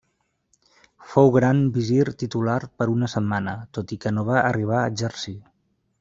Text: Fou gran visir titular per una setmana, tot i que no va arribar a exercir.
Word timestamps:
Fou 1.09 1.27
gran 1.33 1.59
visir 1.75 2.07
titular 2.23 2.55
per 2.81 2.87
una 2.93 3.09
setmana, 3.15 3.53
tot 3.79 3.93
i 3.97 4.01
que 4.05 4.13
no 4.19 4.23
va 4.31 4.39
arribar 4.39 4.79
a 4.79 4.89
exercir. 4.95 5.35